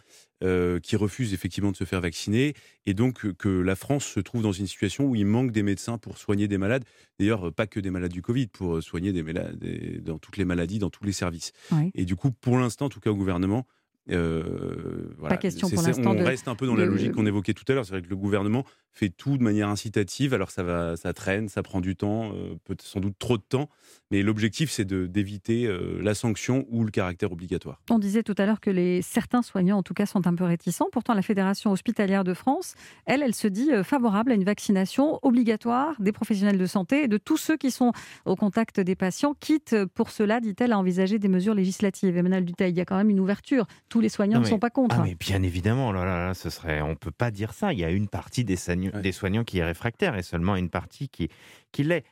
euh, 0.44 0.81
qui 0.81 0.96
refusent 0.96 1.35
effectivement 1.35 1.73
de 1.73 1.76
se 1.76 1.85
faire 1.85 2.00
vacciner, 2.00 2.55
et 2.87 2.94
donc 2.94 3.25
euh, 3.25 3.32
que 3.32 3.49
la 3.49 3.76
France 3.76 4.05
se 4.05 4.20
trouve 4.20 4.43
dans 4.43 4.52
une 4.52 4.67
situation 4.67 5.05
où 5.05 5.14
il 5.14 5.26
manque 5.26 5.52
des 5.52 5.62
médecins 5.62 5.99
pour 5.99 6.19
soigner 6.19 6.49
des 6.49 6.58
malades. 6.58 6.85
D'ailleurs, 7.19 7.52
pas 7.52 7.67
que 7.67 7.81
des 7.81 7.90
malades 7.90 8.12
du 8.12 8.23
Covid, 8.23 8.46
pour 8.49 8.82
soigner 8.82 9.12
des 9.12 9.23
malades 9.23 9.58
dans 10.02 10.19
toutes 10.19 10.37
les 10.37 10.44
maladies, 10.44 10.79
dans 10.79 10.90
tous 10.90 11.05
les 11.05 11.12
services. 11.12 11.52
Et 11.94 12.05
du 12.05 12.17
coup, 12.17 12.31
pour 12.31 12.58
l'instant, 12.58 12.87
en 12.87 12.88
tout 12.88 13.00
cas 13.00 13.11
au 13.11 13.17
gouvernement, 13.17 13.67
euh, 14.11 15.11
Pas 15.20 15.37
question 15.37 15.69
pour 15.69 15.82
l'instant. 15.82 16.14
On 16.17 16.25
reste 16.25 16.49
un 16.49 16.55
peu 16.55 16.67
dans 16.67 16.76
la 16.76 16.87
logique 16.87 17.12
qu'on 17.12 17.26
évoquait 17.26 17.55
tout 17.55 17.64
à 17.69 17.75
l'heure. 17.75 17.84
C'est 17.84 17.93
vrai 17.93 18.02
que 18.02 18.08
le 18.08 18.17
gouvernement 18.17 18.64
fait 18.93 19.11
tout 19.11 19.38
de 19.38 19.43
manière 19.43 19.69
incitative. 19.69 20.35
Alors 20.35 20.50
ça 20.50 20.62
va, 20.62 20.96
ça 20.96 21.12
traîne, 21.12 21.49
ça 21.49 21.62
prend 21.62 21.81
du 21.81 21.96
temps, 21.96 22.32
euh, 22.32 22.56
peut 22.64 22.76
sans 22.82 23.00
doute 23.00 23.17
trop 23.19 23.37
de 23.37 23.43
temps. 23.43 23.69
Mais 24.11 24.23
l'objectif, 24.23 24.70
c'est 24.70 24.87
d'éviter 24.87 25.67
euh, 25.67 26.00
la 26.02 26.14
sanction 26.14 26.67
ou 26.70 26.85
le 26.85 26.90
caractère 26.90 27.31
obligatoire. 27.31 27.81
On 27.90 27.99
disait 27.99 28.23
tout 28.23 28.35
à 28.38 28.46
l'heure 28.46 28.61
que 28.61 28.70
les 28.70 29.02
certains 29.02 29.43
soignants, 29.43 29.79
en 29.79 29.82
tout 29.82 29.94
cas, 29.94 30.06
sont 30.06 30.26
un 30.26 30.35
peu 30.35 30.44
réticents. 30.44 30.88
Pourtant, 30.90 31.14
la 31.14 31.23
Fédération 31.23 31.70
hospitalière 31.70 32.25
de 32.25 32.35
France, 32.35 32.75
elle, 33.05 33.23
elle 33.23 33.35
se 33.35 33.49
dit 33.49 33.70
favorable 33.85 34.32
à 34.32 34.35
une 34.35 34.44
vaccination 34.44 35.19
obligatoire 35.23 35.94
des 36.00 36.12
professionnels 36.12 36.58
de 36.58 36.67
santé 36.67 37.05
et 37.05 37.08
de 37.08 37.19
tous 37.19 37.36
ceux 37.36 37.56
qui 37.56 37.70
sont 37.70 37.93
au 38.24 38.36
contact 38.36 38.81
des 38.81 38.94
patients, 38.94 39.34
quitte 39.39 39.77
pour 39.94 40.10
cela, 40.10 40.41
dit-elle, 40.41 40.72
à 40.72 40.79
envisager 40.79 41.19
des 41.19 41.29
mesures 41.29 41.55
législatives. 41.55 42.17
Emmanuel 42.17 42.44
Duteil, 42.44 42.72
il 42.72 42.77
y 42.77 42.81
a 42.81 42.84
quand 42.84 42.96
même 42.96 43.10
une 43.10 43.20
ouverture. 43.20 43.67
Tous 43.89 44.01
les 44.01 44.08
soignants 44.08 44.41
ne 44.41 44.44
sont 44.44 44.58
pas 44.58 44.70
contre. 44.70 44.96
Ah, 44.98 45.03
mais 45.05 45.15
bien 45.15 45.43
évidemment, 45.43 45.93
là, 45.93 46.05
là, 46.05 46.34
ce 46.34 46.51
serait, 46.51 46.81
on 46.81 46.96
peut 46.96 47.10
pas 47.10 47.31
dire 47.31 47.53
ça. 47.53 47.72
Il 47.72 47.79
y 47.79 47.84
a 47.84 47.91
une 47.91 48.08
partie 48.08 48.44
des, 48.44 48.56
des 48.79 49.13
soignants 49.13 49.44
qui 49.44 49.58
est 49.58 49.65
réfractaire 49.65 50.17
et 50.17 50.23
seulement 50.23 50.56
une 50.56 50.70
partie 50.70 51.08
qui, 51.08 51.29
qui 51.73 51.85
l'est. 51.85 52.05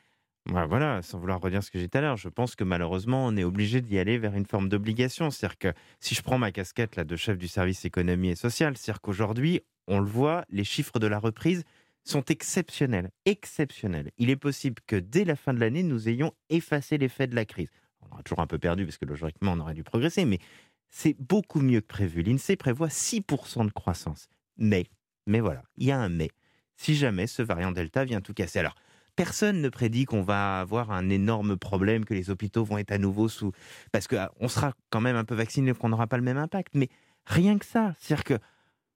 Voilà, 0.49 1.01
sans 1.01 1.19
vouloir 1.19 1.41
redire 1.41 1.61
ce 1.61 1.69
que 1.69 1.77
j'ai 1.77 1.85
dit 1.85 1.89
tout 1.89 1.97
à 1.97 2.01
l'heure, 2.01 2.15
je 2.15 2.29
pense 2.29 2.55
que 2.55 2.63
malheureusement, 2.63 3.25
on 3.25 3.35
est 3.35 3.43
obligé 3.43 3.81
d'y 3.81 3.99
aller 3.99 4.17
vers 4.17 4.33
une 4.33 4.45
forme 4.45 4.69
d'obligation. 4.69 5.29
C'est-à-dire 5.29 5.57
que 5.57 5.73
si 5.99 6.15
je 6.15 6.21
prends 6.21 6.37
ma 6.37 6.53
casquette 6.53 6.95
là, 6.95 7.03
de 7.03 7.15
chef 7.17 7.37
du 7.37 7.49
service 7.49 7.83
économie 7.83 8.29
et 8.29 8.35
social, 8.35 8.77
c'est-à-dire 8.77 9.01
qu'aujourd'hui, 9.01 9.61
on 9.87 9.99
le 9.99 10.05
voit, 10.05 10.45
les 10.49 10.63
chiffres 10.63 10.99
de 10.99 11.07
la 11.07 11.19
reprise 11.19 11.63
sont 12.05 12.23
exceptionnels. 12.25 13.11
Exceptionnels. 13.25 14.11
Il 14.17 14.29
est 14.29 14.37
possible 14.37 14.81
que 14.87 14.95
dès 14.95 15.25
la 15.25 15.35
fin 15.35 15.53
de 15.53 15.59
l'année, 15.59 15.83
nous 15.83 16.07
ayons 16.07 16.31
effacé 16.49 16.97
l'effet 16.97 17.27
de 17.27 17.35
la 17.35 17.43
crise. 17.43 17.69
On 18.01 18.13
aura 18.13 18.23
toujours 18.23 18.39
un 18.39 18.47
peu 18.47 18.57
perdu 18.57 18.85
parce 18.85 18.97
que 18.97 19.05
logiquement, 19.05 19.53
on 19.53 19.59
aurait 19.59 19.73
dû 19.73 19.83
progresser, 19.83 20.23
mais 20.23 20.39
c'est 20.89 21.15
beaucoup 21.19 21.59
mieux 21.59 21.81
que 21.81 21.87
prévu. 21.87 22.23
L'INSEE 22.23 22.55
prévoit 22.55 22.87
6% 22.87 23.65
de 23.65 23.71
croissance. 23.71 24.29
Mais, 24.57 24.85
mais 25.25 25.39
voilà, 25.39 25.63
il 25.77 25.87
y 25.87 25.91
a 25.91 25.99
un 25.99 26.09
mais. 26.09 26.29
Si 26.77 26.95
jamais 26.95 27.27
ce 27.27 27.41
variant 27.41 27.71
Delta 27.71 28.05
vient 28.05 28.21
tout 28.21 28.33
casser. 28.33 28.59
Alors, 28.59 28.75
personne 29.15 29.61
ne 29.61 29.69
prédit 29.69 30.05
qu'on 30.05 30.21
va 30.21 30.61
avoir 30.61 30.91
un 30.91 31.09
énorme 31.09 31.57
problème, 31.57 32.05
que 32.05 32.13
les 32.13 32.29
hôpitaux 32.29 32.63
vont 32.63 32.77
être 32.77 32.91
à 32.91 32.97
nouveau 32.97 33.27
sous... 33.27 33.51
Parce 33.91 34.07
qu'on 34.07 34.17
ah, 34.17 34.47
sera 34.47 34.73
quand 34.89 35.01
même 35.01 35.15
un 35.15 35.25
peu 35.25 35.35
vacciné, 35.35 35.73
qu'on 35.73 35.89
n'aura 35.89 36.07
pas 36.07 36.17
le 36.17 36.23
même 36.23 36.37
impact. 36.37 36.75
Mais 36.75 36.89
rien 37.25 37.57
que 37.57 37.65
ça. 37.65 37.95
C'est-à-dire 37.99 38.23
que 38.23 38.39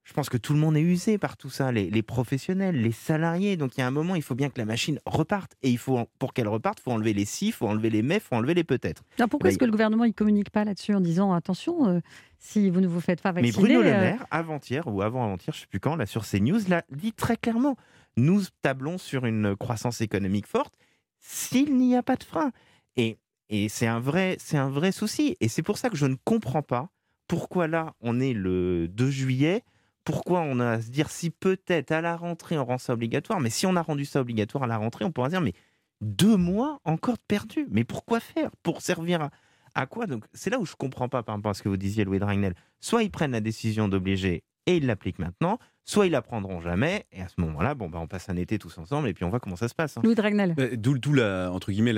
je 0.03 0.13
pense 0.13 0.29
que 0.29 0.37
tout 0.37 0.53
le 0.53 0.59
monde 0.59 0.75
est 0.75 0.81
usé 0.81 1.17
par 1.17 1.37
tout 1.37 1.49
ça, 1.49 1.71
les, 1.71 2.01
professionnels, 2.01 2.75
les 2.75 2.91
salariés. 2.91 3.55
Donc 3.55 3.77
il 3.77 3.81
y 3.81 3.83
a 3.83 3.87
un 3.87 3.91
moment, 3.91 4.15
il 4.15 4.23
faut 4.23 4.35
bien 4.35 4.49
que 4.49 4.57
la 4.57 4.65
machine 4.65 4.99
reparte. 5.05 5.55
Et 5.61 5.69
il 5.69 5.77
faut, 5.77 6.07
pour 6.17 6.33
qu'elle 6.33 6.47
reparte, 6.47 6.79
il 6.79 6.83
faut 6.83 6.91
enlever 6.91 7.13
les 7.13 7.25
si, 7.25 7.47
il 7.47 7.51
faut 7.51 7.67
enlever 7.67 7.89
les 7.89 8.01
mais, 8.01 8.15
il 8.15 8.21
faut 8.21 8.35
enlever 8.35 8.53
les 8.53 8.63
peut-être. 8.63 9.03
pourquoi 9.29 9.49
est-ce 9.49 9.59
que 9.59 9.65
le 9.65 9.71
gouvernement 9.71 10.05
ne 10.05 10.11
communique 10.11 10.49
pas 10.49 10.63
là-dessus 10.63 10.93
en 10.95 11.01
disant 11.01 11.33
attention, 11.33 11.87
euh, 11.87 11.99
si 12.39 12.69
vous 12.69 12.81
ne 12.81 12.87
vous 12.87 12.99
faites 12.99 13.21
pas 13.21 13.31
vacciner. 13.31 13.55
Mais 13.55 13.61
Bruno 13.61 13.81
Le 13.83 13.93
euh, 13.93 13.99
Maire, 13.99 14.25
avant-hier 14.31 14.87
ou 14.87 15.01
avant-avant-hier, 15.01 15.53
je 15.53 15.59
ne 15.59 15.61
sais 15.61 15.67
plus 15.67 15.79
quand, 15.79 15.95
là 15.95 16.05
sur 16.05 16.25
CNews, 16.25 16.59
l'a 16.67 16.83
dit 16.91 17.13
très 17.13 17.37
clairement. 17.37 17.77
Nous 18.17 18.41
tablons 18.63 18.97
sur 18.97 19.25
une 19.25 19.55
croissance 19.55 20.01
économique 20.01 20.47
forte 20.47 20.73
s'il 21.19 21.77
n'y 21.77 21.95
a 21.95 22.01
pas 22.01 22.15
de 22.15 22.23
frein. 22.23 22.51
Et, 22.97 23.17
et 23.49 23.69
c'est 23.69 23.87
un, 23.87 23.99
vrai, 23.99 24.37
un 24.53 24.69
vrai 24.69 24.91
souci. 24.91 25.37
Et 25.39 25.47
c'est 25.47 25.61
pour 25.61 25.77
ça 25.77 25.89
que 25.89 25.95
je 25.95 26.07
ne 26.07 26.15
comprends 26.25 26.63
pas 26.63 26.89
pourquoi 27.27 27.67
là, 27.67 27.93
on 28.01 28.19
est 28.19 28.33
le 28.33 28.89
2 28.89 29.09
juillet 29.09 29.63
pourquoi 30.03 30.41
on 30.41 30.59
a 30.59 30.71
à 30.71 30.81
se 30.81 30.89
dire 30.89 31.09
si 31.09 31.29
peut-être 31.29 31.91
à 31.91 32.01
la 32.01 32.15
rentrée 32.15 32.57
on 32.57 32.65
rend 32.65 32.77
ça 32.77 32.93
obligatoire, 32.93 33.39
mais 33.39 33.49
si 33.49 33.65
on 33.65 33.75
a 33.75 33.81
rendu 33.81 34.05
ça 34.05 34.21
obligatoire 34.21 34.63
à 34.63 34.67
la 34.67 34.77
rentrée, 34.77 35.05
on 35.05 35.11
pourra 35.11 35.29
dire 35.29 35.41
mais 35.41 35.53
deux 36.01 36.35
mois 36.35 36.79
encore 36.83 37.15
de 37.15 37.23
perdu. 37.27 37.67
Mais 37.69 37.83
pourquoi 37.83 38.19
faire? 38.19 38.49
Pour 38.63 38.81
servir 38.81 39.29
à, 39.75 39.85
quoi? 39.85 40.07
Donc 40.07 40.25
c'est 40.33 40.49
là 40.49 40.59
où 40.59 40.65
je 40.65 40.75
comprends 40.75 41.09
pas 41.09 41.23
par 41.23 41.35
rapport 41.35 41.51
à 41.51 41.53
ce 41.53 41.63
que 41.63 41.69
vous 41.69 41.77
disiez, 41.77 42.03
Louis 42.03 42.19
Dragnel. 42.19 42.55
Soit 42.79 43.03
ils 43.03 43.11
prennent 43.11 43.31
la 43.31 43.41
décision 43.41 43.87
d'obliger 43.87 44.43
et 44.65 44.77
ils 44.77 44.85
l'appliquent 44.85 45.19
maintenant, 45.19 45.59
soit 45.85 46.05
ils 46.05 46.11
l'apprendront 46.11 46.61
jamais, 46.61 47.05
et 47.11 47.21
à 47.21 47.27
ce 47.27 47.41
moment-là, 47.41 47.73
bon, 47.75 47.89
bah, 47.89 47.99
on 48.01 48.07
passe 48.07 48.29
un 48.29 48.37
été 48.37 48.59
tous 48.59 48.77
ensemble, 48.77 49.07
et 49.07 49.13
puis 49.13 49.23
on 49.23 49.29
voit 49.29 49.39
comment 49.39 49.55
ça 49.55 49.67
se 49.67 49.75
passe. 49.75 49.97
Hein. 49.97 50.01
Louis 50.03 50.15
Dragnel. 50.15 50.55
D'où, 50.77 50.97
tout 50.99 51.13
la, 51.13 51.51
entre 51.51 51.71
guillemets, 51.71 51.93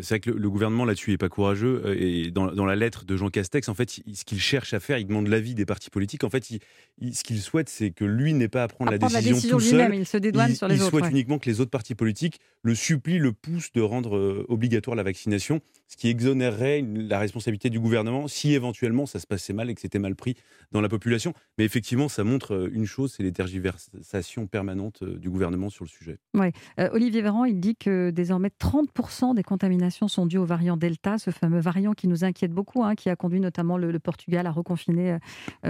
c'est 0.00 0.08
vrai 0.08 0.20
que 0.20 0.30
le, 0.30 0.50
gouvernement 0.50 0.84
là-dessus 0.84 1.10
n'est 1.10 1.18
pas 1.18 1.28
courageux, 1.28 1.82
euh, 1.84 1.96
et 1.98 2.30
dans, 2.30 2.52
dans, 2.52 2.64
la 2.64 2.76
lettre 2.76 3.04
de 3.04 3.16
Jean 3.16 3.28
Castex, 3.28 3.68
en 3.68 3.74
fait, 3.74 3.90
ce 3.90 4.24
qu'il 4.24 4.40
cherche 4.40 4.74
à 4.74 4.80
faire, 4.80 4.98
il 4.98 5.06
demande 5.06 5.28
l'avis 5.28 5.54
des 5.54 5.66
partis 5.66 5.90
politiques. 5.90 6.24
En 6.24 6.30
fait, 6.30 6.50
il, 6.50 7.14
ce 7.14 7.22
qu'il 7.22 7.40
souhaite, 7.40 7.68
c'est 7.68 7.90
que 7.90 8.04
lui 8.04 8.34
n'ait 8.34 8.48
pas 8.48 8.62
à 8.62 8.68
prendre, 8.68 8.90
la, 8.90 8.98
décision 8.98 9.58
tout 9.58 9.60
seul. 9.60 9.94
Il 9.94 10.06
se 10.06 10.16
dédouane 10.16 10.54
sur 10.54 10.68
les 10.68 10.76
autres. 10.76 10.84
Il 10.86 10.90
souhaite 10.90 11.10
uniquement 11.10 11.38
que 11.38 11.48
les 11.48 11.60
autres 11.60 11.70
partis 11.70 11.94
politiques 11.94 12.40
le 12.62 12.74
supplient, 12.74 13.18
le 13.18 13.32
poussent 13.32 13.72
de 13.72 13.80
rendre 13.80 14.16
euh, 14.16 14.46
obligatoire 14.48 14.96
la 14.96 15.02
vaccination, 15.02 15.60
ce 15.88 15.96
qui 15.96 16.08
exonérerait 16.08 16.84
la 16.86 17.18
responsabilité 17.18 17.70
du 17.70 17.80
gouvernement 17.80 18.28
si 18.28 18.54
éventuellement 18.54 19.06
ça 19.06 19.18
se 19.18 19.26
passait 19.26 19.52
mal 19.52 19.68
et 19.68 19.74
que 19.74 19.80
c'était 19.80 19.98
mal 19.98 20.14
pris 20.14 20.36
dans 20.70 20.80
la 20.80 20.88
population. 20.88 21.34
Mais 21.58 21.64
effectivement, 21.64 22.08
ça 22.08 22.24
montre 22.24 22.54
euh, 22.54 22.70
une 22.72 22.86
chose, 22.86 23.01
c'est 23.08 23.22
les 23.22 23.32
tergiversations 23.32 24.46
permanentes 24.46 25.02
euh, 25.02 25.18
du 25.18 25.30
gouvernement 25.30 25.70
sur 25.70 25.84
le 25.84 25.88
sujet. 25.88 26.18
Oui. 26.34 26.48
Olivier 26.92 27.22
Véran, 27.22 27.44
il 27.44 27.60
dit 27.60 27.76
que 27.76 28.10
désormais 28.10 28.48
30% 28.48 29.34
des 29.34 29.42
contaminations 29.42 30.08
sont 30.08 30.26
dues 30.26 30.38
au 30.38 30.44
variant 30.44 30.76
Delta, 30.76 31.18
ce 31.18 31.30
fameux 31.30 31.60
variant 31.60 31.92
qui 31.92 32.08
nous 32.08 32.24
inquiète 32.24 32.52
beaucoup, 32.52 32.82
hein, 32.84 32.94
qui 32.94 33.10
a 33.10 33.16
conduit 33.16 33.40
notamment 33.40 33.76
le, 33.76 33.98
Portugal 33.98 34.46
à 34.46 34.50
reconfiner 34.50 35.18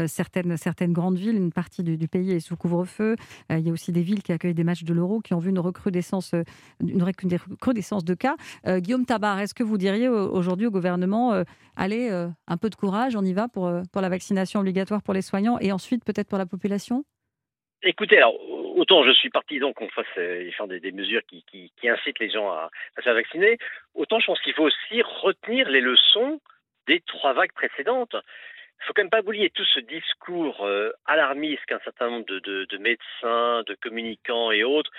certaines, 0.06 0.56
certaines 0.56 0.92
grandes 0.92 1.18
villes. 1.18 1.36
Une 1.36 1.52
partie 1.52 1.82
du, 1.82 2.08
pays 2.08 2.30
est 2.30 2.40
sous 2.40 2.56
couvre-feu. 2.56 3.16
il 3.50 3.60
y 3.60 3.68
a 3.68 3.72
aussi 3.72 3.92
des 3.92 4.02
villes 4.02 4.22
qui 4.22 4.32
accueillent 4.32 4.54
des 4.54 4.64
matchs 4.64 4.84
de 4.84 4.94
l'Euro 4.94 5.20
qui 5.20 5.34
ont 5.34 5.38
vu 5.38 5.50
une 5.50 5.58
recrudescence 5.58 6.32
de 8.00 8.14
cas. 8.14 8.36
Euh, 8.66 8.80
Guillaume 8.80 9.04
Tabar, 9.04 9.38
est-ce 9.40 9.54
que 9.54 9.62
vous 9.62 9.78
diriez 9.78 10.08
aujourd'hui 10.08 10.66
au 10.66 10.70
gouvernement, 10.70 11.32
euh, 11.32 11.44
allez, 11.76 12.08
euh, 12.10 12.28
un 12.46 12.56
peu 12.56 12.70
de 12.70 12.74
courage, 12.74 13.16
on 13.16 13.24
y 13.24 13.32
va 13.32 13.48
pour 13.48 13.68
la 13.68 14.08
vaccination 14.08 14.60
obligatoire 14.60 15.02
pour 15.02 15.14
les 15.14 15.22
soignants 15.22 15.58
et 15.60 15.72
ensuite 15.72 16.04
peut-être 16.04 16.28
pour 16.28 16.38
la 16.38 16.46
population? 16.46 17.04
Écoutez, 17.84 18.16
alors 18.18 18.36
autant 18.76 19.04
je 19.04 19.10
suis 19.10 19.30
partisan 19.30 19.72
qu'on 19.72 19.88
fasse 19.88 20.06
faire 20.14 20.68
des, 20.68 20.92
mesures 20.92 21.22
qui, 21.26 21.44
incitent 21.84 22.20
les 22.20 22.30
gens 22.30 22.48
à, 22.50 22.70
se 22.96 23.02
faire 23.02 23.14
vacciner, 23.14 23.58
autant 23.94 24.20
je 24.20 24.26
pense 24.26 24.40
qu'il 24.40 24.54
faut 24.54 24.64
aussi 24.64 25.02
retenir 25.02 25.68
les 25.68 25.80
leçons 25.80 26.40
des 26.86 27.00
trois 27.00 27.32
vagues 27.32 27.52
précédentes. 27.52 28.14
Il 28.14 28.86
faut 28.86 28.92
quand 28.94 29.02
même 29.02 29.10
pas 29.10 29.20
oublier 29.20 29.50
tout 29.50 29.64
ce 29.64 29.80
discours 29.80 30.66
alarmiste 31.06 31.64
qu'un 31.66 31.80
certain 31.80 32.10
nombre 32.10 32.26
de, 32.26 32.38
de, 32.40 32.66
de, 32.66 32.78
médecins, 32.78 33.62
de 33.66 33.74
communicants 33.80 34.50
et 34.50 34.64
autres 34.64 34.90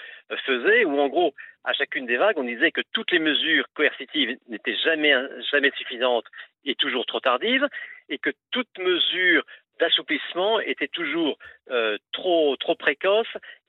faisaient, 0.46 0.86
où 0.86 1.00
en 1.00 1.08
gros 1.08 1.34
à 1.63 1.74
chacune 1.74 2.06
des 2.06 2.18
vagues, 2.18 2.38
on 2.38 2.44
disait 2.44 2.72
que 2.72 2.82
toutes 2.92 3.12
les 3.12 3.20
mesures 3.20 3.66
coercitives 3.74 4.38
n'étaient 4.50 4.75
jamais, 4.75 5.13
jamais 5.52 5.72
suffisantes 5.78 6.25
et 6.66 6.75
toujours 6.75 7.06
trop 7.06 7.22
tardives, 7.22 7.68
et 8.10 8.18
que 8.18 8.32
toute 8.52 8.78
mesure 8.80 9.44
d'assouplissement 9.80 10.60
était 10.60 10.88
toujours 10.88 11.38
euh, 11.72 11.98
trop, 12.12 12.56
trop 12.58 12.73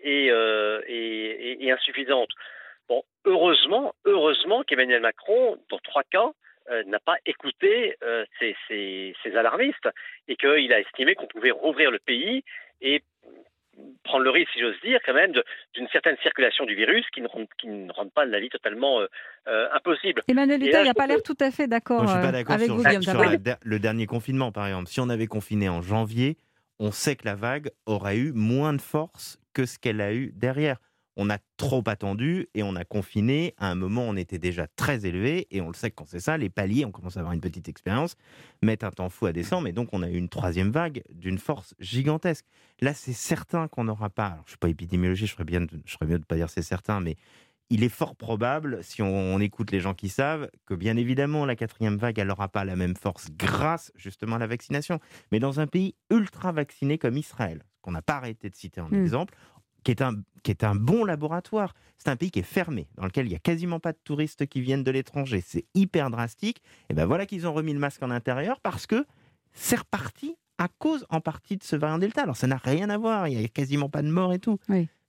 et, 0.01 0.31
euh, 0.31 0.81
et, 0.87 1.65
et, 1.65 1.73
insuffisante. 1.73 2.31
Bon, 2.89 3.03
heureusement, 3.25 3.95
heureusement 4.05 4.63
qu'Emmanuel 4.63 5.01
Macron, 5.01 5.59
dans 5.71 5.79
trois 5.79 6.05
cas, 6.05 6.31
euh, 6.71 6.83
n'a 6.85 6.99
pas 6.99 7.17
écouté 7.27 7.97
ces, 8.39 8.57
ces, 8.69 9.15
ces, 9.23 9.37
alarmistes 9.37 9.89
et 10.29 10.37
qu'il 10.37 10.73
a 10.73 10.81
estimé 10.81 11.15
qu'on 11.15 11.27
pouvait 11.27 11.51
rouvrir 11.51 11.91
le 11.91 11.99
pays 11.99 12.43
et 12.81 13.03
prendre 14.05 14.25
le 14.25 14.31
risque, 14.31 14.51
si 14.53 14.61
j'ose 14.61 14.81
dire, 14.83 15.01
quand 15.05 15.15
même, 15.15 15.33
d'une 15.75 15.89
certaine 15.89 16.17
circulation 16.23 16.65
du 16.65 16.75
virus 16.75 17.05
qui 17.13 17.21
ne 17.21 17.29
rend, 17.29 17.45
qui 17.59 17.69
ne 17.69 17.93
rend 17.93 18.09
pas 18.09 18.25
la 18.25 18.41
vie 18.41 18.49
totalement 18.49 19.01
euh, 19.01 19.07
euh, 19.49 19.69
impossible. 19.73 20.23
Emmanuel 20.29 20.63
il 20.63 20.71
n'a 20.71 20.95
pas 20.95 21.07
l'air 21.07 21.23
tout 21.23 21.37
à 21.41 21.51
fait 21.51 21.67
d'accord 21.67 22.09
euh, 22.09 22.23
avec 22.23 22.47
sur, 22.47 22.77
vous, 22.77 23.03
sur 23.03 23.25
le 23.63 23.79
dernier 23.79 24.07
confinement, 24.07 24.53
par 24.53 24.67
exemple. 24.67 24.89
Si 24.89 25.01
on 25.01 25.09
avait 25.09 25.27
confiné 25.27 25.69
en 25.69 25.83
janvier, 25.83 26.37
on 26.79 26.93
sait 26.93 27.17
que 27.17 27.25
la 27.25 27.35
vague 27.35 27.71
aurait 27.87 28.19
eu 28.19 28.33
moins 28.33 28.73
de 28.73 28.81
force 28.81 29.39
que 29.53 29.67
ce 29.67 29.79
qu'elle 29.79 30.01
a 30.01 30.13
eu 30.15 30.33
derrière 30.35 30.79
on 31.17 31.31
a 31.31 31.39
trop 31.57 31.83
attendu 31.87 32.49
et 32.55 32.63
on 32.63 32.75
a 32.77 32.85
confiné. 32.85 33.55
À 33.59 33.71
un 33.71 33.75
moment, 33.75 34.03
on 34.03 34.17
était 34.17 34.39
déjà 34.39 34.67
très 34.67 35.07
élevé 35.07 35.47
et 35.51 35.61
on 35.61 35.69
le 35.69 35.75
sait 35.75 35.91
que 35.91 35.97
quand 35.97 36.09
c'est 36.09 36.21
ça, 36.21 36.37
les 36.37 36.51
paliers, 36.51 36.85
on 36.85 36.91
commence 36.91 37.17
à 37.17 37.21
avoir 37.21 37.33
une 37.33 37.41
petite 37.41 37.69
expérience, 37.69 38.17
mettent 38.63 38.85
un 38.85 38.91
temps 38.91 39.09
fou 39.09 39.27
à 39.27 39.33
descendre. 39.33 39.65
Mais 39.65 39.73
donc, 39.73 39.91
on 39.93 40.03
a 40.03 40.09
eu 40.09 40.17
une 40.17 40.29
troisième 40.29 40.71
vague 40.71 41.03
d'une 41.11 41.39
force 41.39 41.75
gigantesque. 41.79 42.45
Là, 42.81 42.95
c'est 42.95 43.13
certain 43.13 43.69
qu'on 43.69 43.85
n'aura 43.85 44.11
pas. 44.11 44.35
je 44.39 44.43
ne 44.43 44.49
suis 44.49 44.59
pas 44.59 44.69
épidémiologiste, 44.69 45.31
je 45.31 45.35
ferais, 45.35 45.45
bien 45.45 45.67
je 45.85 45.93
ferais 45.93 46.07
mieux 46.07 46.19
de 46.19 46.19
ne 46.19 46.25
pas 46.25 46.37
dire 46.37 46.51
c'est 46.51 46.63
certain, 46.63 47.01
mais 47.01 47.17
il 47.71 47.83
est 47.83 47.89
fort 47.89 48.15
probable, 48.15 48.83
si 48.83 49.03
on, 49.03 49.41
écoute 49.41 49.71
les 49.71 49.81
gens 49.81 49.95
qui 49.95 50.09
savent, 50.09 50.51
que 50.67 50.75
bien 50.75 50.97
évidemment, 50.97 51.47
la 51.47 51.57
quatrième 51.57 51.97
vague, 51.97 52.19
elle 52.19 52.29
n'aura 52.29 52.49
pas 52.49 52.65
la 52.65 52.77
même 52.77 52.95
force 52.95 53.29
grâce 53.31 53.91
justement 53.97 54.37
à 54.37 54.39
la 54.39 54.47
vaccination. 54.47 55.01
Mais 55.33 55.41
dans 55.41 55.61
un 55.61 55.67
pays 55.67 55.95
ultra 56.11 56.53
vacciné 56.53 56.99
comme 56.99 57.17
Israël, 57.17 57.63
qu'on 57.81 57.93
n'a 57.93 58.03
pas 58.03 58.17
arrêté 58.17 58.51
de 58.51 58.55
citer 58.55 58.81
en 58.81 58.89
hmm. 58.89 59.03
exemple, 59.03 59.35
qui 59.83 59.91
est 59.91 60.03
un, 60.03 60.15
qui 60.43 60.51
est 60.51 60.65
un 60.65 60.75
bon 60.75 61.05
laboratoire. 61.05 61.75
C'est 61.99 62.09
un 62.09 62.17
pays 62.17 62.31
qui 62.31 62.41
est 62.41 62.43
fermé, 62.43 62.89
dans 62.97 63.05
lequel 63.05 63.27
il 63.27 63.31
n'y 63.31 63.37
a 63.37 63.41
quasiment 63.41 63.81
pas 63.81 63.93
de 63.93 63.99
touristes 64.03 64.47
qui 64.47 64.61
viennent 64.61 64.85
de 64.85 64.91
l'étranger. 64.91 65.43
C'est 65.47 65.67
hyper 65.75 66.11
drastique. 66.11 66.63
Et 66.91 66.95
ben 66.95 67.07
voilà 67.07 67.27
qu'ils 67.27 67.47
ont 67.47 67.53
remis 67.53 67.73
le 67.73 67.79
masque 67.79 68.03
en 68.03 68.11
intérieur 68.11 68.61
parce 68.61 68.87
que 68.87 69.07
c'est 69.53 69.77
reparti 69.77 70.37
à 70.59 70.69
cause 70.69 71.05
en 71.11 71.21
partie 71.21 71.57
de 71.57 71.63
ce 71.63 71.77
variant 71.77 71.99
Delta. 71.99 72.23
Alors 72.23 72.37
ça 72.37 72.47
n'a 72.47 72.57
rien 72.57 72.89
à 72.91 72.99
voir, 72.99 73.29
il 73.29 73.39
n'y 73.39 73.45
a 73.45 73.49
quasiment 73.49 73.89
pas 73.89 74.03
de 74.03 74.11
mort 74.11 74.33
et 74.33 74.39
tout. 74.39 74.59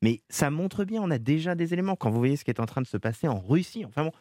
Mais 0.06 0.22
ça 0.30 0.52
montre 0.52 0.86
bien, 0.86 1.02
on 1.02 1.10
a 1.10 1.18
déjà 1.18 1.56
des 1.56 1.74
éléments. 1.74 1.96
Quand 1.96 2.12
vous 2.12 2.20
voyez 2.20 2.36
ce 2.36 2.46
qui 2.46 2.52
est 2.52 2.60
en 2.60 2.68
train 2.68 2.84
de 2.84 2.86
se 2.86 2.96
passer 2.98 3.28
en 3.28 3.40
Russie, 3.40 3.86
enfin 3.88 4.04
bon, 4.04 4.12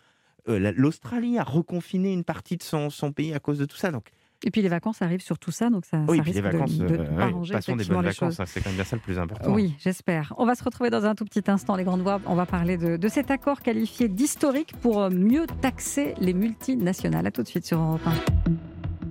euh, 0.48 0.72
l'Australie 0.74 1.38
a 1.38 1.44
reconfiné 1.44 2.10
une 2.10 2.24
partie 2.24 2.56
de 2.56 2.62
son, 2.62 2.88
son 2.88 3.12
pays 3.12 3.34
à 3.34 3.38
cause 3.38 3.58
de 3.58 3.66
tout 3.66 3.76
ça. 3.76 3.90
Donc 3.90 4.08
et 4.46 4.50
puis 4.50 4.62
les 4.62 4.70
vacances 4.70 5.02
arrivent 5.02 5.20
sur 5.20 5.38
tout 5.38 5.50
ça, 5.50 5.68
donc 5.68 5.84
ça, 5.84 5.98
oui, 6.08 6.22
risque 6.22 6.36
les 6.36 6.40
vacances, 6.40 6.78
de, 6.78 6.86
de, 6.86 6.96
de 6.96 7.20
arranger 7.20 7.52
passons 7.52 7.76
des 7.76 7.84
bonnes 7.84 8.02
vacances, 8.02 8.40
c'est 8.46 8.60
quand 8.62 8.70
même 8.70 8.76
bien 8.76 8.84
ça 8.84 8.96
le 8.96 9.02
plus 9.02 9.18
important. 9.18 9.52
Oui, 9.52 9.74
j'espère. 9.78 10.32
On 10.38 10.46
va 10.46 10.54
se 10.54 10.64
retrouver 10.64 10.88
dans 10.88 11.04
un 11.04 11.14
tout 11.14 11.26
petit 11.26 11.50
instant, 11.50 11.76
les 11.76 11.84
grandes 11.84 12.02
voix. 12.02 12.18
On 12.24 12.34
va 12.34 12.46
parler 12.46 12.78
de, 12.78 12.96
de 12.96 13.08
cet 13.08 13.30
accord 13.30 13.60
qualifié 13.60 14.08
d'historique 14.08 14.74
pour 14.80 15.10
mieux 15.10 15.46
taxer 15.60 16.14
les 16.18 16.32
multinationales. 16.32 17.26
À 17.26 17.30
tout 17.30 17.42
de 17.42 17.48
suite 17.48 17.66
sur 17.66 17.78
Europe 17.78 18.06
1. 18.06 18.73